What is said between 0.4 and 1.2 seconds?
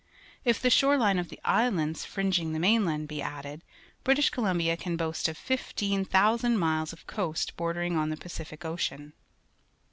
If the shore hne